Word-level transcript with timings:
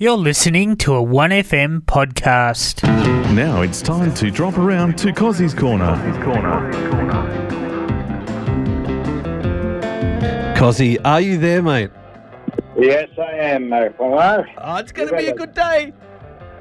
You're 0.00 0.16
listening 0.16 0.76
to 0.76 0.94
a 0.94 1.02
1FM 1.02 1.80
podcast. 1.80 2.84
Now 3.34 3.62
it's 3.62 3.82
time 3.82 4.14
to 4.14 4.30
drop 4.30 4.56
around 4.56 4.96
to 4.98 5.08
Cozzy's 5.08 5.54
Corner. 5.54 5.96
Cozzy, 10.56 10.98
are 11.04 11.20
you 11.20 11.36
there, 11.36 11.62
mate? 11.62 11.90
Yes, 12.78 13.08
I 13.18 13.32
am, 13.38 13.70
Mo. 13.70 13.92
Oh, 13.98 14.76
it's 14.76 14.92
going 14.92 15.08
to 15.08 15.16
be 15.16 15.26
a 15.26 15.34
good 15.34 15.52
day. 15.52 15.92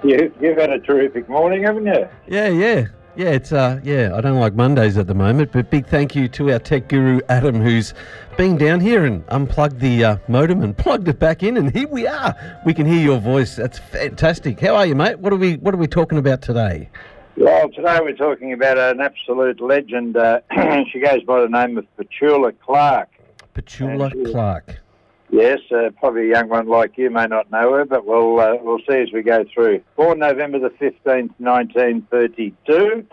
You, 0.04 0.34
you've 0.42 0.58
had 0.58 0.72
a 0.72 0.80
terrific 0.80 1.30
morning, 1.30 1.62
haven't 1.62 1.86
you? 1.86 2.10
Yeah, 2.28 2.48
yeah. 2.48 2.88
Yeah, 3.18 3.30
it's 3.30 3.52
uh 3.52 3.80
yeah, 3.84 4.12
I 4.14 4.22
don't 4.22 4.40
like 4.40 4.54
Mondays 4.54 4.96
at 4.96 5.08
the 5.08 5.16
moment, 5.16 5.52
but 5.52 5.72
big 5.72 5.88
thank 5.88 6.16
you 6.16 6.28
to 6.28 6.52
our 6.52 6.60
tech 6.60 6.88
guru 6.88 7.20
Adam 7.30 7.60
who's 7.60 7.96
been 8.38 8.60
down 8.60 8.80
here 8.80 9.06
and 9.06 9.24
unplugged 9.30 9.80
the 9.80 10.04
uh, 10.04 10.18
modem 10.28 10.62
and 10.62 10.78
plugged 10.78 11.08
it 11.08 11.18
back 11.18 11.42
in 11.42 11.58
and 11.58 11.76
here 11.76 11.88
we 11.88 12.06
are. 12.06 12.36
We 12.64 12.76
can 12.76 12.86
hear 12.86 13.02
your 13.02 13.20
voice. 13.20 13.56
That's 13.56 13.80
fantastic. 13.80 14.60
How 14.60 14.76
are 14.76 14.86
you, 14.86 14.94
mate? 14.94 15.18
What 15.18 15.34
are 15.34 15.38
we 15.38 15.56
what 15.56 15.74
are 15.74 15.78
we 15.78 15.88
talking 15.88 16.20
about 16.20 16.44
today? 16.44 16.92
Well, 17.38 17.70
today 17.70 17.98
we're 18.02 18.16
talking 18.16 18.54
about 18.54 18.78
an 18.78 19.02
absolute 19.02 19.62
legend. 19.62 20.16
Uh, 20.16 20.42
she 20.94 21.00
goes 21.00 21.24
by 21.24 21.42
the 21.42 21.50
name 21.50 21.80
of 21.80 21.88
Petula 21.98 22.54
Clark. 22.60 23.10
Petula 23.56 24.12
Clark. 24.32 24.80
Yes, 25.30 25.60
uh, 25.72 25.90
probably 26.00 26.28
a 26.28 26.36
young 26.36 26.48
one 26.48 26.68
like 26.68 26.98
you 26.98 27.10
may 27.10 27.28
not 27.28 27.52
know 27.52 27.74
her, 27.74 27.86
but 27.86 28.06
we'll 28.06 28.40
uh, 28.40 28.56
we'll 28.62 28.80
see 28.80 28.96
as 29.02 29.12
we 29.12 29.22
go 29.24 29.44
through. 29.54 29.82
Born 29.98 30.20
November 30.20 30.60
the 30.60 30.70
fifteenth, 30.70 31.34
nineteen 31.38 32.08
thirty-two. 32.10 33.06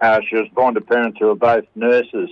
Uh, 0.00 0.20
she 0.28 0.36
was 0.36 0.48
born 0.54 0.74
to 0.74 0.80
parents 0.80 1.18
who 1.18 1.26
were 1.26 1.34
both 1.34 1.64
nurses. 1.74 2.30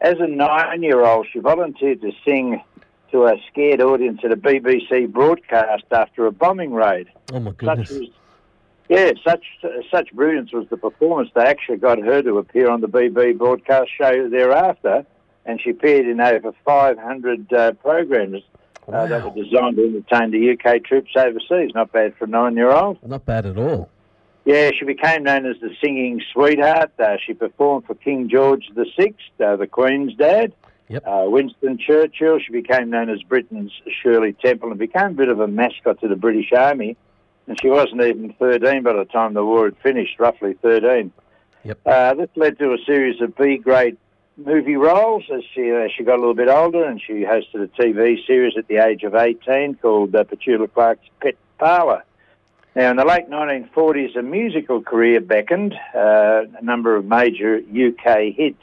As 0.00 0.14
a 0.20 0.26
nine-year-old, 0.26 1.26
she 1.32 1.38
volunteered 1.38 2.00
to 2.02 2.12
sing 2.24 2.62
to 3.10 3.24
a 3.24 3.34
scared 3.50 3.80
audience 3.80 4.20
at 4.22 4.30
a 4.32 4.36
BBC 4.36 5.10
broadcast 5.10 5.84
after 5.90 6.26
a 6.26 6.32
bombing 6.32 6.72
raid. 6.72 7.08
Oh 7.32 7.40
my 7.40 7.50
Such 7.50 7.58
goodness. 7.58 7.90
was, 7.90 8.08
yeah, 8.88 9.10
such 9.26 9.44
such 9.90 10.12
brilliance 10.12 10.52
was 10.52 10.66
the 10.70 10.76
performance. 10.78 11.30
They 11.34 11.42
actually 11.42 11.78
got 11.78 11.98
her 11.98 12.22
to 12.22 12.38
appear 12.38 12.70
on 12.70 12.80
the 12.80 12.88
BB 12.88 13.36
broadcast 13.36 13.90
show 13.98 14.28
thereafter, 14.30 15.04
and 15.44 15.60
she 15.60 15.70
appeared 15.70 16.06
in 16.06 16.20
over 16.20 16.52
500 16.64 17.52
uh, 17.52 17.72
programs 17.72 18.42
uh, 18.92 19.06
that 19.06 19.24
were 19.24 19.42
designed 19.42 19.76
to 19.76 19.84
entertain 19.84 20.30
the 20.30 20.50
UK 20.52 20.84
troops 20.84 21.10
overseas. 21.16 21.72
Not 21.74 21.92
bad 21.92 22.14
for 22.16 22.24
a 22.24 22.28
nine-year-old. 22.28 23.06
Not 23.06 23.24
bad 23.24 23.46
at 23.46 23.58
all. 23.58 23.90
Yeah, 24.44 24.70
she 24.78 24.86
became 24.86 25.24
known 25.24 25.44
as 25.44 25.56
the 25.60 25.74
singing 25.82 26.22
sweetheart. 26.32 26.92
Uh, 26.98 27.16
she 27.24 27.34
performed 27.34 27.86
for 27.86 27.94
King 27.94 28.30
George 28.30 28.70
VI, 28.74 29.14
uh, 29.44 29.56
the 29.56 29.66
Queen's 29.66 30.14
dad. 30.14 30.54
Yep. 30.88 31.06
Uh, 31.06 31.24
Winston 31.26 31.76
Churchill. 31.76 32.38
She 32.38 32.52
became 32.52 32.88
known 32.88 33.10
as 33.10 33.22
Britain's 33.22 33.72
Shirley 34.02 34.32
Temple 34.32 34.70
and 34.70 34.78
became 34.78 35.08
a 35.08 35.10
bit 35.10 35.28
of 35.28 35.40
a 35.40 35.46
mascot 35.46 36.00
to 36.00 36.08
the 36.08 36.16
British 36.16 36.50
Army. 36.52 36.96
And 37.46 37.60
she 37.60 37.68
wasn't 37.68 38.00
even 38.00 38.32
13 38.38 38.82
by 38.82 38.94
the 38.94 39.04
time 39.04 39.34
the 39.34 39.44
war 39.44 39.66
had 39.66 39.76
finished, 39.82 40.18
roughly 40.18 40.54
13. 40.62 41.12
Yep. 41.64 41.80
Uh, 41.84 42.14
this 42.14 42.30
led 42.36 42.58
to 42.58 42.72
a 42.72 42.78
series 42.86 43.20
of 43.20 43.36
B-grade 43.36 43.98
movie 44.38 44.76
roles 44.76 45.24
as 45.34 45.42
she 45.54 45.70
uh, 45.72 45.88
she 45.94 46.04
got 46.04 46.14
a 46.16 46.20
little 46.20 46.34
bit 46.34 46.48
older, 46.48 46.84
and 46.84 47.00
she 47.00 47.24
hosted 47.24 47.62
a 47.62 47.68
TV 47.68 48.24
series 48.26 48.54
at 48.56 48.68
the 48.68 48.76
age 48.78 49.02
of 49.02 49.14
18 49.14 49.74
called 49.76 50.14
uh, 50.14 50.24
Petula 50.24 50.72
Clark's 50.72 51.06
Pet 51.20 51.36
Parlour. 51.58 52.04
Now, 52.76 52.90
in 52.92 52.96
the 52.96 53.04
late 53.04 53.28
1940s, 53.28 54.16
a 54.16 54.22
musical 54.22 54.80
career 54.82 55.20
beckoned, 55.20 55.74
uh, 55.94 56.44
a 56.58 56.62
number 56.62 56.94
of 56.94 57.04
major 57.06 57.56
UK 57.56 58.32
hits, 58.34 58.62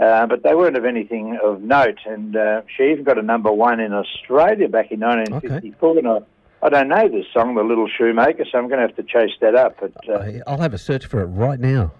uh, 0.00 0.26
but 0.26 0.42
they 0.42 0.54
weren't 0.54 0.76
of 0.78 0.86
anything 0.86 1.38
of 1.44 1.60
note. 1.60 1.98
And 2.06 2.34
uh, 2.34 2.62
she 2.74 2.84
even 2.84 3.04
got 3.04 3.18
a 3.18 3.22
number 3.22 3.52
one 3.52 3.80
in 3.80 3.92
Australia 3.92 4.68
back 4.68 4.90
in 4.90 5.00
1954. 5.00 5.98
And 5.98 6.08
I, 6.08 6.20
I 6.62 6.68
don't 6.70 6.88
know 6.88 7.06
this 7.08 7.26
song, 7.34 7.54
The 7.54 7.62
Little 7.64 7.88
Shoemaker, 7.88 8.46
so 8.50 8.56
I'm 8.56 8.68
going 8.68 8.80
to 8.80 8.86
have 8.86 8.96
to 8.96 9.02
chase 9.02 9.36
that 9.42 9.54
up. 9.54 9.76
But 9.78 9.92
uh, 10.08 10.38
I'll 10.46 10.58
have 10.62 10.72
a 10.72 10.78
search 10.78 11.04
for 11.04 11.20
it 11.20 11.26
right 11.26 11.60
now. 11.60 11.92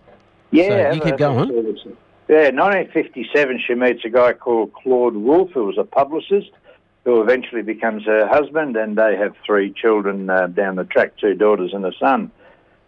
yeah, 0.51 0.69
So 0.69 0.95
you 0.95 1.01
keep 1.01 1.03
a- 1.03 1.07
have 1.07 1.15
a 1.15 1.19
going. 1.47 1.97
Yeah, 2.29 2.51
1957, 2.51 3.61
she 3.67 3.75
meets 3.75 4.05
a 4.05 4.09
guy 4.09 4.33
called 4.33 4.73
Claude 4.73 5.17
Wolff, 5.17 5.51
who 5.53 5.67
was 5.67 5.77
a 5.79 5.85
publicist, 5.85 6.51
who 7.05 7.21
eventually 7.21 7.61
becomes 7.61 8.05
her 8.07 8.27
husband, 8.27 8.77
and 8.77 8.97
they 8.97 9.15
have 9.17 9.35
three 9.45 9.73
children 9.73 10.31
uh, 10.31 10.47
down 10.47 10.77
the 10.77 10.85
track, 10.85 11.19
two 11.19 11.35
daughters 11.35 11.73
and 11.75 11.85
a 11.85 11.93
son. 12.01 12.31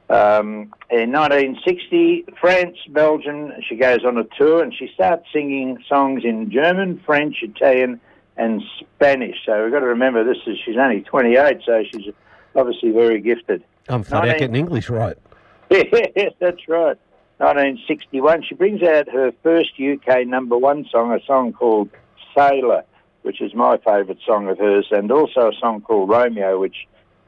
Um, 0.09 0.73
in 0.89 1.13
1960, 1.13 2.27
France, 2.41 2.79
Belgium, 2.89 3.53
she 3.69 3.77
goes 3.77 4.05
on 4.07 4.17
a 4.17 4.25
tour 4.39 4.63
and 4.63 4.73
she 4.73 4.89
starts 4.95 5.27
singing 5.33 5.83
songs 5.89 6.23
in 6.25 6.51
German, 6.51 7.03
French, 7.05 7.39
Italian, 7.43 8.01
and 8.37 8.63
Spanish. 8.79 9.37
So 9.45 9.65
we've 9.65 9.73
got 9.73 9.81
to 9.81 9.87
remember 9.87 10.23
this 10.23 10.43
is 10.47 10.59
she's 10.65 10.77
only 10.77 11.01
28, 11.01 11.59
so 11.67 11.83
she's 11.91 12.15
obviously 12.55 12.93
very 12.93 13.21
gifted. 13.21 13.65
I'm 13.89 14.05
flat 14.05 14.29
out 14.29 14.39
getting 14.39 14.57
English 14.57 14.89
right. 14.89 15.17
Yes, 15.71 16.33
that's 16.39 16.69
right. 16.69 16.97
1961, 17.39 18.45
she 18.49 18.55
brings 18.55 18.83
out 18.83 19.09
her 19.11 19.31
first 19.43 19.73
UK 19.79 20.27
number 20.27 20.57
one 20.57 20.87
song, 20.91 21.13
a 21.13 21.23
song 21.27 21.53
called 21.53 21.91
Sailor, 22.35 22.83
which 23.23 23.43
is 23.43 23.55
my 23.55 23.77
favourite 23.79 24.19
song 24.27 24.49
of 24.49 24.59
hers, 24.59 24.87
and 24.91 25.13
also 25.13 25.49
a 25.49 25.53
song 25.61 25.83
called 25.83 26.09
Romeo, 26.09 26.59
which 26.59 26.77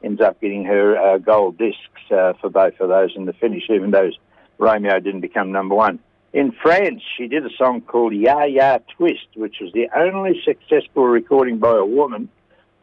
ends 0.03 0.19
up 0.19 0.41
getting 0.41 0.65
her 0.65 0.97
uh, 0.97 1.17
gold 1.19 1.57
discs 1.59 2.11
uh, 2.11 2.33
for 2.41 2.49
both 2.49 2.73
of 2.79 2.89
those 2.89 3.11
in 3.15 3.25
the 3.25 3.33
finish, 3.33 3.63
even 3.69 3.91
though 3.91 4.09
Romeo 4.57 4.99
didn't 4.99 5.21
become 5.21 5.51
number 5.51 5.75
one. 5.75 5.99
In 6.33 6.51
France, 6.51 7.01
she 7.17 7.27
did 7.27 7.45
a 7.45 7.49
song 7.57 7.81
called 7.81 8.13
Ya 8.13 8.43
Ya 8.45 8.79
Twist, 8.97 9.27
which 9.35 9.57
was 9.61 9.71
the 9.73 9.89
only 9.95 10.41
successful 10.43 11.05
recording 11.05 11.59
by 11.59 11.75
a 11.77 11.85
woman 11.85 12.29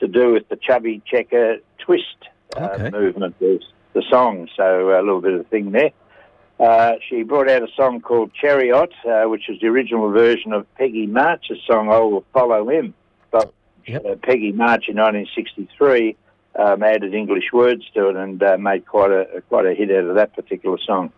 to 0.00 0.06
do 0.06 0.32
with 0.32 0.48
the 0.48 0.56
chubby 0.56 1.02
checker 1.06 1.56
twist 1.78 2.04
uh, 2.56 2.68
Okay. 2.74 2.90
movement 2.90 3.34
of 3.40 3.60
the 3.94 4.02
song. 4.10 4.48
So 4.56 4.90
a 4.90 5.00
little 5.00 5.20
bit 5.20 5.34
of 5.34 5.40
a 5.40 5.44
thing 5.44 5.72
there. 5.72 5.90
Uh, 6.58 6.94
she 7.08 7.22
brought 7.22 7.50
out 7.50 7.62
a 7.62 7.68
song 7.76 8.00
called 8.00 8.32
Chariot, 8.32 8.90
uh, 9.06 9.24
which 9.24 9.48
is 9.50 9.60
the 9.60 9.66
original 9.66 10.10
version 10.10 10.52
of 10.54 10.66
Peggy 10.76 11.06
March's 11.06 11.58
song 11.66 11.90
"I 11.90 11.98
Will 11.98 12.24
Follow 12.32 12.68
Him." 12.70 12.94
But 13.30 13.52
Yep. 13.86 14.04
uh, 14.04 14.14
Peggy 14.22 14.52
March 14.52 14.88
in 14.88 14.96
1963 14.96 16.16
um, 16.58 16.82
added 16.82 17.14
English 17.14 17.52
words 17.52 17.84
to 17.94 18.08
it 18.08 18.16
and 18.16 18.42
uh, 18.42 18.56
made 18.58 18.86
quite 18.86 19.10
a 19.12 19.42
quite 19.48 19.66
a 19.66 19.74
hit 19.74 19.90
out 19.90 20.04
of 20.08 20.14
that 20.16 20.34
particular 20.34 20.78
song. 20.84 21.12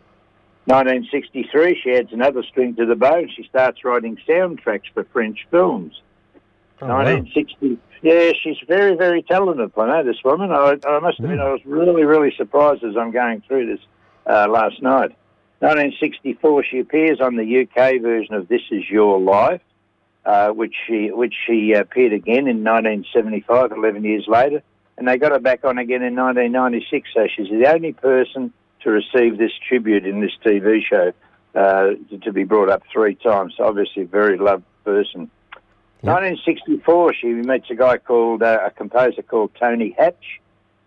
1963, 0.67 1.81
she 1.83 1.93
adds 1.93 2.13
another 2.13 2.43
string 2.43 2.75
to 2.77 2.85
the 2.85 2.95
bow. 2.95 3.21
and 3.21 3.31
She 3.35 3.45
starts 3.45 3.85
writing 3.85 4.19
soundtracks 4.29 4.83
for 4.93 5.05
French 5.13 5.47
films. 5.51 6.03
Oh, 6.83 6.89
wow. 6.89 6.97
1960. 7.05 7.79
Yeah, 8.03 8.33
she's 8.43 8.59
very, 8.69 8.95
very 8.95 9.23
talented. 9.23 9.73
I 9.79 9.87
know 9.87 10.05
this 10.05 10.23
woman. 10.25 10.53
I, 10.53 10.77
I 10.87 10.99
must 11.01 11.19
admit, 11.21 11.39
Mm. 11.39 11.47
I 11.47 11.53
was 11.53 11.61
really, 11.65 12.05
really 12.05 12.33
surprised 12.37 12.85
as 12.85 12.97
I'm 12.97 13.11
going 13.13 13.43
through 13.49 13.67
this 13.67 13.81
uh, 14.27 14.47
last 14.49 14.83
night. 14.83 15.17
1964, 15.61 16.65
she 16.65 16.79
appears 16.79 17.21
on 17.21 17.37
the 17.37 17.63
UK 17.63 18.01
version 18.01 18.35
of 18.35 18.47
"This 18.49 18.63
Is 18.71 18.89
Your 18.89 19.21
Life," 19.21 19.61
uh, 20.25 20.51
which 20.51 20.75
she 20.87 21.11
which 21.11 21.35
she 21.47 21.73
appeared 21.73 22.13
again 22.13 22.47
in 22.47 22.63
1975, 22.63 23.73
11 23.73 24.05
years 24.05 24.27
later, 24.29 24.63
and 24.97 25.09
they 25.09 25.19
got 25.19 25.33
her 25.33 25.41
back 25.41 25.65
on 25.65 25.79
again 25.79 26.03
in 26.03 26.15
1996. 26.15 27.11
So 27.13 27.27
she's 27.35 27.49
the 27.49 27.67
only 27.73 27.93
person 27.93 28.53
to 28.83 28.91
receive 28.91 29.39
this 29.39 29.53
tribute 29.69 30.07
in 30.07 30.21
this 30.21 30.31
TV 30.45 30.81
show 30.85 31.13
uh, 31.55 31.95
to, 32.11 32.19
to 32.19 32.33
be 32.33 32.45
brought 32.45 32.69
up 32.69 32.83
three 32.93 33.17
times. 33.17 33.55
So 33.57 33.65
obviously, 33.65 34.03
a 34.03 34.07
very 34.07 34.39
loved 34.39 34.65
person. 34.85 35.31
Yep. 36.03 36.15
1964, 36.23 37.15
she 37.15 37.27
meets 37.27 37.69
a 37.71 37.75
guy 37.75 37.99
called 37.99 38.45
uh, 38.45 38.61
a 38.65 38.71
composer 38.71 39.23
called 39.23 39.51
Tony 39.61 39.97
Hatch, 39.99 40.41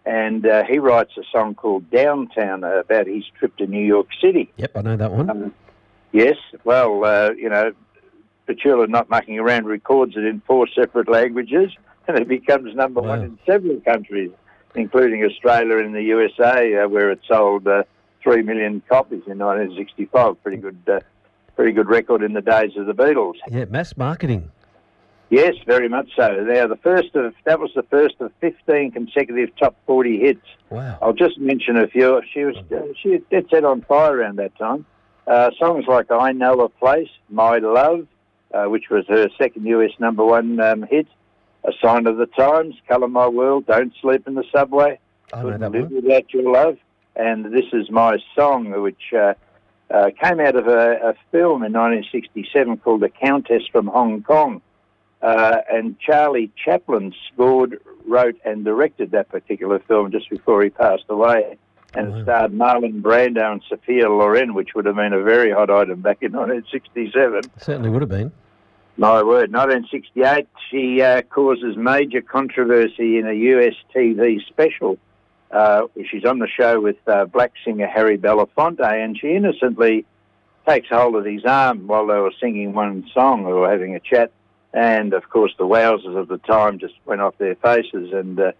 and 0.05 0.45
uh, 0.45 0.63
he 0.63 0.79
writes 0.79 1.11
a 1.17 1.23
song 1.31 1.55
called 1.55 1.89
Downtown 1.91 2.63
about 2.63 3.07
his 3.07 3.23
trip 3.37 3.55
to 3.57 3.67
New 3.67 3.83
York 3.83 4.07
City. 4.21 4.51
Yep, 4.57 4.71
I 4.75 4.81
know 4.81 4.97
that 4.97 5.11
one. 5.11 5.29
Um, 5.29 5.53
yes, 6.11 6.37
well, 6.63 7.03
uh, 7.05 7.31
you 7.31 7.49
know, 7.49 7.73
Petula, 8.47 8.89
not 8.89 9.09
mucking 9.09 9.39
around, 9.39 9.65
records 9.65 10.15
it 10.17 10.23
in 10.23 10.41
four 10.47 10.67
separate 10.67 11.09
languages, 11.09 11.71
and 12.07 12.17
it 12.17 12.27
becomes 12.27 12.75
number 12.75 13.01
one 13.01 13.21
in 13.21 13.39
several 13.45 13.79
countries, 13.81 14.31
including 14.75 15.23
Australia 15.23 15.77
and 15.77 15.93
the 15.93 16.03
USA, 16.03 16.83
uh, 16.83 16.87
where 16.87 17.11
it 17.11 17.19
sold 17.27 17.67
uh, 17.67 17.83
three 18.23 18.41
million 18.41 18.81
copies 18.89 19.23
in 19.27 19.37
1965. 19.37 20.41
Pretty 20.41 20.57
good, 20.57 20.77
uh, 20.87 20.99
pretty 21.55 21.73
good 21.73 21.87
record 21.87 22.23
in 22.23 22.33
the 22.33 22.41
days 22.41 22.71
of 22.75 22.87
the 22.87 22.93
Beatles. 22.93 23.35
Yeah, 23.49 23.65
mass 23.65 23.95
marketing. 23.95 24.51
Yes, 25.31 25.55
very 25.65 25.87
much 25.87 26.09
so. 26.13 26.27
Now, 26.43 26.67
the 26.67 26.75
first 26.75 27.15
of 27.15 27.33
that 27.45 27.57
was 27.57 27.71
the 27.73 27.83
first 27.83 28.15
of 28.19 28.33
15 28.41 28.91
consecutive 28.91 29.55
top 29.55 29.77
40 29.87 30.19
hits. 30.19 30.45
Wow. 30.69 30.97
I'll 31.01 31.13
just 31.13 31.39
mention 31.39 31.77
a 31.77 31.87
few. 31.87 32.21
She 32.33 32.43
was 32.43 32.57
uh, 32.69 32.81
she 33.01 33.11
was 33.11 33.21
dead 33.31 33.45
set 33.49 33.63
on 33.63 33.81
fire 33.83 34.17
around 34.17 34.39
that 34.39 34.57
time. 34.57 34.85
Uh, 35.25 35.51
songs 35.57 35.85
like 35.87 36.11
"I 36.11 36.33
Know 36.33 36.59
a 36.59 36.67
Place," 36.67 37.07
"My 37.29 37.59
Love," 37.59 38.07
uh, 38.53 38.65
which 38.65 38.89
was 38.89 39.05
her 39.07 39.29
second 39.37 39.65
US 39.67 39.91
number 39.99 40.25
one 40.25 40.59
um, 40.59 40.83
hit. 40.83 41.07
"A 41.63 41.71
Sign 41.81 42.07
of 42.07 42.17
the 42.17 42.25
Times," 42.25 42.75
"Colour 42.89 43.07
My 43.07 43.29
World," 43.29 43.67
"Don't 43.67 43.93
Sleep 44.01 44.27
in 44.27 44.33
the 44.33 44.43
Subway," 44.51 44.99
I 45.31 45.37
know 45.37 45.43
"Couldn't 45.43 45.61
that 45.61 45.71
Live 45.71 45.91
one. 45.91 46.03
Without 46.03 46.33
Your 46.33 46.51
Love," 46.51 46.77
and 47.15 47.45
"This 47.45 47.71
Is 47.71 47.89
My 47.89 48.17
Song," 48.35 48.69
which 48.81 49.13
uh, 49.15 49.35
uh, 49.89 50.09
came 50.21 50.41
out 50.41 50.57
of 50.57 50.67
a, 50.67 51.11
a 51.11 51.13
film 51.31 51.63
in 51.63 51.71
1967 51.71 52.79
called 52.79 52.99
"The 52.99 53.07
Countess 53.07 53.63
from 53.71 53.87
Hong 53.87 54.23
Kong." 54.23 54.61
Uh, 55.21 55.57
and 55.71 55.99
Charlie 55.99 56.51
Chaplin 56.63 57.13
scored, 57.31 57.79
wrote, 58.07 58.37
and 58.43 58.65
directed 58.65 59.11
that 59.11 59.29
particular 59.29 59.79
film 59.79 60.11
just 60.11 60.29
before 60.29 60.63
he 60.63 60.69
passed 60.69 61.05
away. 61.09 61.57
And 61.93 62.15
it 62.15 62.23
starred 62.23 62.53
Marlon 62.53 63.01
Brando 63.01 63.51
and 63.51 63.61
Sophia 63.67 64.09
Loren, 64.09 64.53
which 64.53 64.69
would 64.75 64.85
have 64.85 64.95
been 64.95 65.13
a 65.13 65.21
very 65.21 65.51
hot 65.51 65.69
item 65.69 66.01
back 66.01 66.19
in 66.21 66.31
1967. 66.33 67.43
Certainly 67.57 67.89
would 67.89 68.01
have 68.01 68.09
been. 68.09 68.31
My 68.97 69.23
word, 69.23 69.51
1968, 69.51 70.47
she 70.69 71.01
uh, 71.01 71.21
causes 71.23 71.75
major 71.77 72.21
controversy 72.21 73.17
in 73.17 73.27
a 73.27 73.33
US 73.33 73.73
TV 73.95 74.45
special. 74.47 74.97
Uh, 75.49 75.87
she's 76.09 76.23
on 76.23 76.39
the 76.39 76.47
show 76.47 76.79
with 76.79 76.97
uh, 77.07 77.25
black 77.25 77.51
singer 77.65 77.87
Harry 77.87 78.17
Belafonte, 78.17 78.81
and 78.81 79.17
she 79.17 79.31
innocently 79.35 80.05
takes 80.67 80.87
hold 80.89 81.15
of 81.15 81.25
his 81.25 81.43
arm 81.45 81.87
while 81.87 82.05
they 82.07 82.17
were 82.17 82.33
singing 82.39 82.73
one 82.73 83.05
song 83.13 83.45
or 83.45 83.69
having 83.69 83.95
a 83.95 83.99
chat. 83.99 84.31
And 84.73 85.13
of 85.13 85.29
course, 85.29 85.53
the 85.57 85.65
wowsers 85.65 86.15
of 86.15 86.27
the 86.27 86.37
time 86.37 86.79
just 86.79 86.93
went 87.05 87.21
off 87.21 87.37
their 87.37 87.55
faces, 87.55 88.13
and 88.13 88.39
uh, 88.39 88.51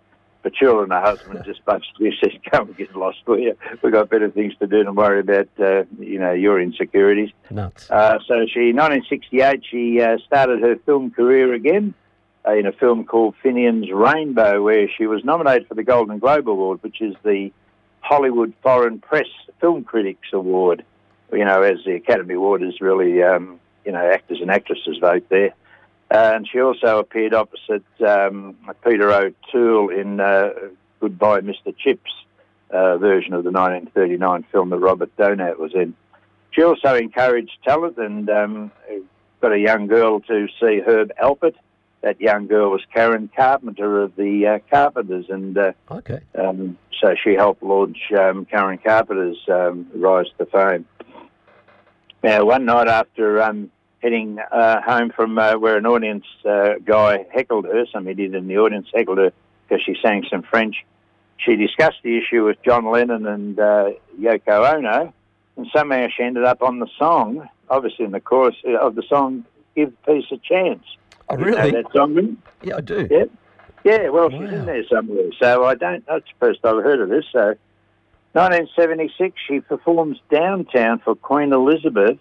Petula 0.44 0.84
and 0.84 0.92
her 0.92 1.02
husband 1.02 1.42
just 1.46 1.64
basically 1.66 2.12
said, 2.22 2.40
"Come 2.52 2.68
and 2.68 2.78
get 2.78 2.96
lost, 2.96 3.20
will 3.26 3.40
you? 3.40 3.56
We've 3.82 3.94
got 3.94 4.10
better 4.10 4.30
things 4.30 4.54
to 4.60 4.68
do 4.68 4.84
than 4.84 4.96
worry 4.96 5.22
about, 5.22 5.48
uh, 5.60 5.84
you 6.00 6.20
know, 6.20 6.34
your 6.34 6.62
insecurities." 6.62 7.30
Nuts. 7.50 7.90
Uh, 7.90 8.20
so 8.28 8.46
she, 8.52 8.74
1968, 8.74 9.64
she 9.70 10.02
uh, 10.02 10.18
started 10.26 10.62
her 10.62 10.76
film 10.86 11.12
career 11.12 11.54
again 11.54 11.94
uh, 12.48 12.54
in 12.54 12.66
a 12.66 12.72
film 12.72 13.06
called 13.06 13.36
Finian's 13.44 13.92
Rainbow, 13.92 14.62
where 14.62 14.90
she 14.90 15.06
was 15.06 15.24
nominated 15.24 15.68
for 15.68 15.76
the 15.76 15.84
Golden 15.84 16.20
Globe 16.20 16.50
Award, 16.50 16.84
which 16.84 17.02
is 17.02 17.16
the 17.24 17.52
Hollywood 18.02 18.54
Foreign 18.64 19.00
Press 19.00 19.28
Film 19.60 19.84
Critics 19.84 20.30
Award. 20.34 20.84
You 21.32 21.46
know, 21.46 21.62
as 21.62 21.78
the 21.86 21.94
Academy 21.94 22.34
Award 22.34 22.62
is 22.62 22.82
really, 22.82 23.24
um, 23.24 23.60
you 23.86 23.94
know, 23.94 24.12
actors 24.12 24.40
and 24.42 24.52
actresses 24.52 24.98
vote 25.00 25.24
there. 25.30 25.54
Uh, 26.14 26.34
and 26.36 26.48
she 26.48 26.60
also 26.60 27.00
appeared 27.00 27.34
opposite 27.34 27.86
um, 28.06 28.56
Peter 28.86 29.12
O'Toole 29.12 29.90
in 29.90 30.20
uh, 30.20 30.50
Goodbye, 31.00 31.40
Mr. 31.42 31.76
Chips 31.78 32.12
uh, 32.70 32.98
version 32.98 33.34
of 33.34 33.44
the 33.46 33.52
1939 33.52 34.44
film 34.52 34.70
that 34.72 34.78
Robert 34.80 35.16
Donat 35.18 35.58
was 35.58 35.74
in. 35.74 35.96
She 36.52 36.64
also 36.64 36.96
encouraged 36.96 37.52
talent 37.64 37.98
and 37.98 38.30
um, 38.30 38.72
got 39.42 39.54
a 39.54 39.58
young 39.60 39.88
girl 39.88 40.20
to 40.22 40.48
see 40.60 40.82
Herb 40.86 41.12
Alpert. 41.22 41.56
That 42.02 42.20
young 42.20 42.48
girl 42.48 42.72
was 42.72 42.82
Karen 42.94 43.30
Carpenter 43.36 44.02
of 44.02 44.16
the 44.16 44.48
uh, 44.48 44.60
Carpenters, 44.70 45.28
and 45.30 45.56
uh, 45.58 45.72
Okay. 45.90 46.20
um, 46.36 46.78
so 47.00 47.14
she 47.24 47.36
helped 47.36 47.62
launch 47.64 47.98
um, 48.18 48.46
Karen 48.46 48.80
Carpenter's 48.80 49.38
um, 49.48 49.88
rise 49.96 50.26
to 50.40 50.46
fame. 50.48 50.86
Now, 52.24 52.44
one 52.46 52.66
night 52.66 52.88
after 52.88 53.42
um, 53.42 53.72
heading 54.02 54.40
uh, 54.52 54.82
home 54.82 55.12
from 55.12 55.38
uh, 55.38 55.58
where 55.58 55.78
an 55.78 55.86
audience 55.86 56.26
uh, 56.46 56.74
guy 56.84 57.26
heckled 57.34 57.66
her, 57.66 57.86
some 57.92 58.08
idiot 58.08 58.34
in 58.34 58.48
the 58.48 58.58
audience 58.58 58.88
heckled 58.94 59.18
her 59.18 59.32
because 59.68 59.84
she 59.84 59.96
sang 60.02 60.26
some 60.30 60.42
French, 60.44 60.86
she 61.38 61.56
discussed 61.56 61.98
the 62.04 62.18
issue 62.18 62.46
with 62.46 62.62
John 62.64 62.90
Lennon 62.90 63.26
and 63.26 63.60
uh, 63.60 63.92
Yoko 64.20 64.76
Ono, 64.76 65.14
and 65.58 65.68
somehow 65.76 66.08
she 66.16 66.24
ended 66.24 66.44
up 66.44 66.62
on 66.62 66.80
the 66.80 66.88
song, 66.98 67.48
obviously 67.70 68.06
in 68.06 68.12
the 68.12 68.20
chorus 68.20 68.56
uh, 68.68 68.78
of 68.78 68.96
the 68.96 69.04
song 69.04 69.46
"Give 69.76 69.94
Peace 70.06 70.26
a 70.32 70.38
Chance." 70.38 70.84
Oh, 71.30 71.38
You 71.38 71.46
know 71.46 71.46
really? 71.46 71.72
that 71.72 71.92
song? 71.94 72.38
Yeah, 72.64 72.78
I 72.78 72.82
do. 72.82 73.08
Yeah. 73.10 73.26
Yeah, 73.84 74.10
well, 74.10 74.30
she's 74.30 74.52
in 74.52 74.68
there 74.68 74.84
somewhere. 74.88 75.32
So 75.42 75.66
I 75.66 75.74
don't, 75.74 76.06
that's 76.06 76.26
the 76.26 76.34
first 76.40 76.60
I've 76.64 76.84
heard 76.84 77.02
of 77.02 77.10
this. 77.10 77.26
So 77.32 77.56
1976, 78.34 79.36
she 79.48 79.60
performs 79.60 80.20
downtown 80.30 81.00
for 81.00 81.16
Queen 81.16 81.52
Elizabeth 81.52 82.20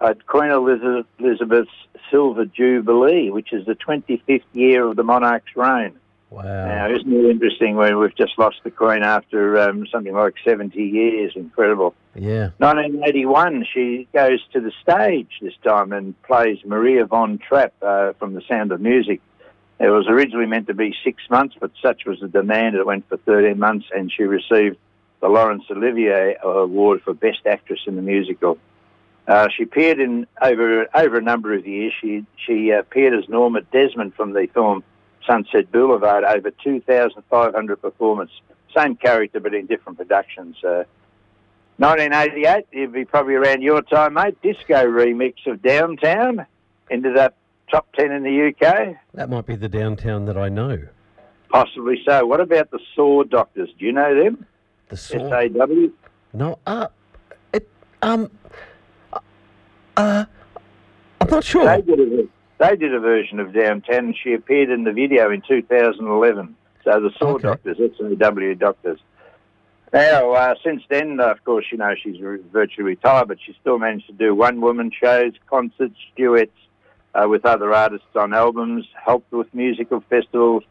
at 0.00 0.26
Queen 0.26 0.50
Elizabeth's 0.50 1.70
Silver 2.10 2.44
Jubilee, 2.44 3.30
which 3.30 3.52
is 3.52 3.66
the 3.66 3.74
25th 3.74 4.42
year 4.52 4.86
of 4.86 4.96
the 4.96 5.02
monarch's 5.02 5.56
reign. 5.56 5.98
Wow. 6.30 6.42
Now, 6.42 6.90
isn't 6.90 7.12
it 7.12 7.30
interesting 7.30 7.76
when 7.76 7.96
we've 7.98 8.14
just 8.16 8.36
lost 8.38 8.56
the 8.64 8.70
Queen 8.70 9.04
after 9.04 9.58
um, 9.60 9.86
something 9.86 10.12
like 10.12 10.34
70 10.44 10.82
years? 10.82 11.32
Incredible. 11.36 11.94
Yeah. 12.16 12.50
1981, 12.58 13.66
she 13.72 14.08
goes 14.12 14.40
to 14.52 14.60
the 14.60 14.72
stage 14.82 15.30
this 15.40 15.54
time 15.62 15.92
and 15.92 16.20
plays 16.22 16.58
Maria 16.64 17.06
von 17.06 17.38
Trapp 17.38 17.72
uh, 17.82 18.14
from 18.14 18.34
The 18.34 18.42
Sound 18.48 18.72
of 18.72 18.80
Music. 18.80 19.20
It 19.78 19.88
was 19.90 20.06
originally 20.08 20.46
meant 20.46 20.66
to 20.68 20.74
be 20.74 20.94
six 21.04 21.22
months, 21.30 21.54
but 21.60 21.70
such 21.80 22.04
was 22.04 22.20
the 22.20 22.28
demand 22.28 22.74
that 22.74 22.80
it 22.80 22.86
went 22.86 23.08
for 23.08 23.16
13 23.16 23.58
months, 23.58 23.86
and 23.94 24.10
she 24.10 24.24
received 24.24 24.76
the 25.20 25.28
Laurence 25.28 25.64
Olivier 25.70 26.36
Award 26.42 27.02
for 27.02 27.14
Best 27.14 27.46
Actress 27.46 27.80
in 27.86 27.96
the 27.96 28.02
Musical. 28.02 28.58
Uh, 29.26 29.48
she 29.56 29.62
appeared 29.62 30.00
in 30.00 30.26
over 30.42 30.86
over 30.94 31.16
a 31.16 31.22
number 31.22 31.54
of 31.54 31.66
years. 31.66 31.92
She 32.00 32.26
she 32.36 32.70
appeared 32.70 33.14
as 33.14 33.28
Norma 33.28 33.62
Desmond 33.62 34.14
from 34.14 34.32
the 34.32 34.46
film 34.52 34.84
Sunset 35.26 35.72
Boulevard. 35.72 36.24
Over 36.24 36.50
2,500 36.50 37.76
performances, 37.80 38.36
same 38.76 38.96
character 38.96 39.40
but 39.40 39.54
in 39.54 39.66
different 39.66 39.98
productions. 39.98 40.56
Uh, 40.62 40.84
1988, 41.78 42.66
it'd 42.70 42.92
be 42.92 43.04
probably 43.04 43.34
around 43.34 43.62
your 43.62 43.82
time, 43.82 44.14
mate. 44.14 44.40
Disco 44.42 44.86
remix 44.86 45.34
of 45.46 45.60
Downtown 45.60 46.46
ended 46.90 47.16
up 47.16 47.34
top 47.70 47.86
10 47.96 48.12
in 48.12 48.22
the 48.22 48.48
UK. 48.48 48.96
That 49.14 49.28
might 49.28 49.46
be 49.46 49.56
the 49.56 49.68
downtown 49.68 50.26
that 50.26 50.36
I 50.36 50.48
know. 50.48 50.80
Possibly 51.48 52.00
so. 52.06 52.26
What 52.26 52.40
about 52.40 52.70
the 52.70 52.78
Saw 52.94 53.24
Doctors? 53.24 53.70
Do 53.78 53.86
you 53.86 53.92
know 53.92 54.22
them? 54.22 54.46
The 54.88 54.96
saw. 54.96 55.30
SAW? 55.30 55.88
No. 56.32 56.58
Uh, 56.66 56.88
it. 57.52 57.68
Um. 58.02 58.30
Uh. 59.96 60.24
I'm 61.20 61.30
not 61.30 61.44
sure. 61.44 61.64
They 61.64 61.82
did, 61.82 62.00
a, 62.00 62.28
they 62.58 62.76
did 62.76 62.94
a 62.94 63.00
version 63.00 63.40
of 63.40 63.54
Downtown 63.54 64.06
and 64.06 64.16
she 64.22 64.34
appeared 64.34 64.70
in 64.70 64.84
the 64.84 64.92
video 64.92 65.30
in 65.30 65.42
2011. 65.46 66.56
So 66.84 67.00
the 67.00 67.10
Saw 67.18 67.34
Okay. 67.34 67.42
Doctors, 67.42 67.78
SAW 67.98 68.54
Doctors. 68.54 69.00
Now, 69.92 70.32
uh, 70.32 70.54
since 70.62 70.82
then, 70.90 71.20
of 71.20 71.42
course, 71.44 71.66
you 71.70 71.78
know, 71.78 71.94
she's 71.94 72.16
virtually 72.52 72.84
retired, 72.84 73.28
but 73.28 73.38
she 73.44 73.56
still 73.60 73.78
managed 73.78 74.08
to 74.08 74.12
do 74.12 74.34
one-woman 74.34 74.90
shows, 74.90 75.32
concerts, 75.48 75.96
duets 76.16 76.50
uh, 77.14 77.28
with 77.28 77.46
other 77.46 77.72
artists 77.72 78.08
on 78.16 78.34
albums, 78.34 78.86
helped 79.02 79.32
with 79.32 79.46
musical 79.54 80.02
festivals, 80.10 80.64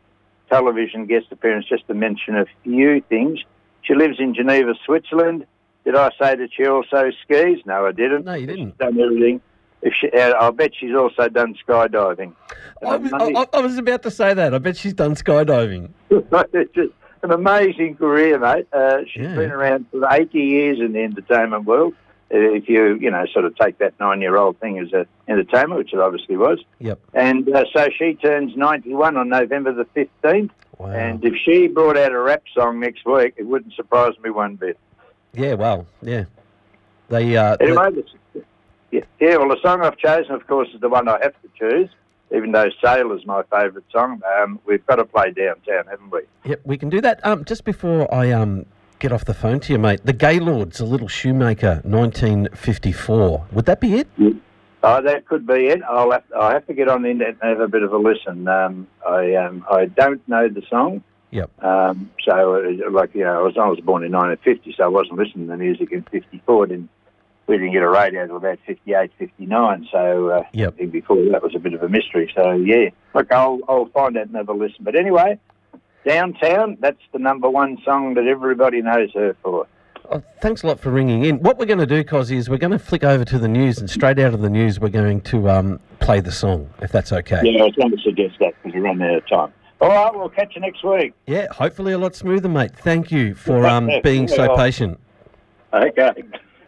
television 0.49 1.05
guest 1.05 1.27
appearance, 1.31 1.65
just 1.67 1.87
to 1.87 1.93
mention 1.93 2.35
a 2.35 2.45
few 2.63 3.01
things. 3.07 3.39
She 3.83 3.95
lives 3.95 4.17
in 4.19 4.35
Geneva, 4.35 4.73
Switzerland. 4.85 5.45
Did 5.85 5.95
I 5.95 6.09
say 6.21 6.35
that 6.35 6.49
she 6.55 6.65
also 6.65 7.11
skis? 7.23 7.59
No, 7.65 7.85
I 7.85 7.91
didn't. 7.91 8.25
No, 8.25 8.33
you 8.35 8.47
didn't. 8.47 8.77
done 8.77 8.99
everything. 8.99 9.41
If 9.81 9.93
she, 9.99 10.09
uh, 10.11 10.33
I'll 10.39 10.53
bet 10.53 10.71
she's 10.79 10.95
also 10.95 11.27
done 11.27 11.55
skydiving. 11.67 12.33
I, 12.85 12.95
was- 12.95 13.11
I, 13.13 13.45
I 13.57 13.59
was 13.59 13.77
about 13.77 14.01
to 14.03 14.11
say 14.11 14.33
that. 14.33 14.53
I 14.53 14.57
bet 14.59 14.77
she's 14.77 14.93
done 14.93 15.15
skydiving. 15.15 15.89
it's 16.09 16.73
just 16.73 16.93
an 17.21 17.31
amazing 17.31 17.97
career, 17.97 18.39
mate. 18.39 18.67
Uh, 18.71 18.99
she's 19.11 19.23
Yeah. 19.23 19.35
been 19.35 19.51
around 19.51 19.85
for 19.91 20.07
80 20.09 20.39
years 20.39 20.79
in 20.79 20.93
the 20.93 21.01
entertainment 21.03 21.65
world. 21.65 21.93
Uh, 22.33 22.37
If 22.37 22.69
you, 22.69 22.95
you 22.95 23.11
know, 23.11 23.25
sort 23.33 23.43
of 23.43 23.55
take 23.57 23.77
that 23.79 23.93
nine-year-old 23.99 24.57
thing 24.61 24.79
as 24.79 24.93
an 24.93 25.05
entertainment, 25.27 25.79
which 25.79 25.93
it 25.93 25.99
obviously 25.99 26.37
was, 26.37 26.59
Yep. 26.79 26.99
and 27.13 27.53
uh, 27.53 27.65
so 27.75 27.89
she 27.97 28.13
turns 28.15 28.55
91 28.55 29.17
on 29.17 29.27
November 29.27 29.73
the 29.73 29.85
15th. 30.23 30.49
Wow. 30.79 30.87
And 30.91 31.23
if 31.23 31.33
she 31.45 31.67
brought 31.67 31.97
out 31.97 32.13
a 32.13 32.19
rap 32.19 32.43
song 32.55 32.79
next 32.79 33.05
week, 33.05 33.33
it 33.37 33.43
wouldn't 33.47 33.73
surprise 33.73 34.13
me 34.23 34.29
one 34.31 34.55
bit. 34.55 34.77
Yeah. 35.33 35.53
Well. 35.53 35.85
Yeah. 36.01 36.25
They. 37.09 37.35
Uh, 37.35 37.57
Anyway, 37.59 37.91
this- 37.91 38.43
yeah, 38.91 39.01
yeah, 39.19 39.37
well, 39.37 39.49
the 39.49 39.57
song 39.63 39.81
I've 39.81 39.97
chosen, 39.97 40.33
of 40.35 40.45
course, 40.45 40.69
is 40.73 40.79
the 40.79 40.87
one 40.87 41.07
I 41.07 41.17
have 41.23 41.33
to 41.41 41.49
choose. 41.57 41.89
Even 42.31 42.51
though 42.51 42.69
Sailor's 42.83 43.25
my 43.25 43.41
favourite 43.51 43.85
song, 43.91 44.21
um, 44.39 44.59
we've 44.65 44.85
got 44.85 44.97
to 44.97 45.05
play 45.05 45.31
Downtown, 45.31 45.85
haven't 45.89 46.11
we? 46.11 46.21
Yep, 46.45 46.61
we 46.63 46.77
can 46.77 46.89
do 46.89 47.01
that. 47.01 47.23
Um, 47.25 47.43
just 47.43 47.63
before 47.63 48.11
I 48.13 48.31
um 48.31 48.65
get 48.99 49.11
off 49.11 49.25
the 49.25 49.33
phone 49.33 49.59
to 49.61 49.73
you, 49.73 49.79
mate, 49.79 50.01
the 50.05 50.13
Gaylords, 50.13 50.79
a 50.79 50.85
little 50.85 51.07
shoemaker, 51.07 51.81
1954. 51.83 53.47
Would 53.51 53.65
that 53.65 53.81
be 53.81 53.95
it? 53.95 54.07
Oh, 54.83 55.01
that 55.01 55.25
could 55.25 55.47
be 55.47 55.67
it. 55.67 55.81
I'll 55.83 56.11
have 56.11 56.27
to, 56.29 56.35
I'll 56.35 56.51
have 56.51 56.67
to 56.67 56.73
get 56.73 56.87
on 56.89 57.01
the 57.01 57.09
internet 57.09 57.37
and 57.41 57.49
have 57.51 57.59
a 57.61 57.67
bit 57.67 57.83
of 57.83 57.93
a 57.93 57.97
listen. 57.97 58.47
Um, 58.47 58.87
I 59.07 59.35
um, 59.35 59.65
I 59.71 59.85
don't 59.85 60.25
know 60.27 60.47
the 60.49 60.61
song. 60.69 61.03
Yep. 61.33 61.63
Um, 61.63 62.11
so, 62.23 62.55
uh, 62.55 62.91
like, 62.91 63.15
you 63.15 63.23
know, 63.23 63.39
I 63.39 63.41
was, 63.41 63.57
I 63.57 63.67
was 63.67 63.79
born 63.79 64.03
in 64.03 64.11
1950, 64.11 64.75
so 64.77 64.83
I 64.83 64.87
wasn't 64.87 65.17
listening 65.17 65.47
to 65.47 65.57
music 65.57 65.91
in 65.91 66.03
54. 66.03 66.67
Didn't, 66.67 66.89
we 67.47 67.57
didn't 67.57 67.73
get 67.73 67.81
a 67.81 67.89
radio 67.89 68.21
until 68.21 68.37
about 68.37 68.59
58, 68.67 69.11
59. 69.17 69.87
So, 69.91 70.29
uh, 70.29 70.43
Yep. 70.53 70.73
I 70.73 70.77
think 70.77 70.91
before 70.91 71.17
that 71.31 71.41
was 71.41 71.55
a 71.55 71.59
bit 71.59 71.73
of 71.73 71.81
a 71.81 71.89
mystery. 71.89 72.31
So, 72.35 72.51
yeah. 72.51 72.89
Look, 73.15 73.31
I'll, 73.31 73.59
I'll 73.67 73.87
find 73.87 74.15
out 74.17 74.27
and 74.27 74.35
have 74.35 74.49
a 74.49 74.53
listen. 74.53 74.77
But 74.81 74.95
anyway, 74.95 75.39
Downtown, 76.05 76.77
that's 76.79 77.01
the 77.11 77.19
number 77.19 77.49
one 77.49 77.77
song 77.83 78.13
that 78.13 78.25
everybody 78.25 78.81
knows 78.81 79.11
her 79.13 79.35
for. 79.41 79.67
Oh, 80.11 80.21
thanks 80.41 80.63
a 80.63 80.67
lot 80.67 80.79
for 80.79 80.91
ringing 80.91 81.23
in. 81.23 81.39
What 81.39 81.57
we're 81.57 81.65
going 81.65 81.79
to 81.79 81.85
do, 81.85 82.03
Cosy, 82.03 82.35
is 82.35 82.49
we're 82.49 82.57
going 82.57 82.71
to 82.71 82.79
flick 82.79 83.05
over 83.05 83.23
to 83.23 83.39
the 83.39 83.47
news, 83.47 83.77
and 83.79 83.89
straight 83.89 84.19
out 84.19 84.33
of 84.33 84.41
the 84.41 84.49
news, 84.49 84.79
we're 84.79 84.89
going 84.89 85.21
to 85.21 85.49
um, 85.49 85.79
play 86.01 86.19
the 86.19 86.31
song, 86.31 86.69
if 86.81 86.91
that's 86.91 87.13
okay. 87.13 87.39
Yeah, 87.43 87.61
I 87.61 87.65
was 87.65 87.75
going 87.75 87.91
to 87.91 87.97
suggest 88.03 88.35
that 88.39 88.53
because 88.61 88.75
we're 88.75 88.83
running 88.83 89.07
out 89.07 89.15
of 89.15 89.27
time. 89.29 89.53
All 89.81 89.89
right, 89.89 90.13
we'll 90.15 90.29
catch 90.29 90.55
you 90.55 90.61
next 90.61 90.83
week. 90.83 91.13
Yeah, 91.27 91.47
hopefully 91.51 91.91
a 91.93 91.97
lot 91.97 92.15
smoother, 92.15 92.47
mate. 92.49 92.71
Thank 92.75 93.11
you 93.11 93.35
for 93.35 93.65
um, 93.67 93.89
being 94.03 94.27
so 94.27 94.43
Yeah. 94.43 94.55
patient. 94.55 94.99
Okay. 95.73 96.11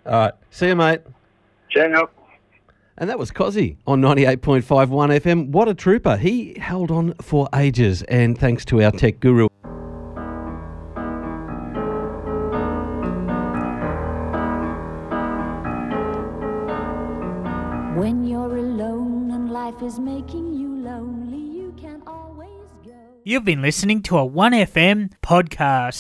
All 0.05 0.11
right. 0.11 0.33
See 0.49 0.67
you, 0.67 0.75
mate. 0.75 1.01
Ciao. 1.69 2.09
And 2.97 3.09
that 3.09 3.19
was 3.19 3.29
Cozzy 3.31 3.75
on 3.85 4.01
98.51 4.01 5.19
FM. 5.19 5.49
What 5.49 5.67
a 5.67 5.73
trooper. 5.73 6.15
He 6.17 6.57
held 6.59 6.91
on 6.91 7.13
for 7.21 7.47
ages, 7.53 8.03
and 8.03 8.37
thanks 8.37 8.63
to 8.65 8.81
our 8.81 8.91
tech 8.91 9.19
guru. 9.19 9.47
When 17.95 18.25
you're 18.25 18.57
alone 18.57 19.31
and 19.31 19.51
life 19.51 19.81
is 19.81 19.99
making 19.99 20.53
you 20.53 20.69
lonely, 20.83 21.34
You've 23.27 23.43
been 23.43 23.63
listening 23.63 24.03
to 24.03 24.19
a 24.19 24.29
1FM 24.29 25.13
podcast. 25.23 25.95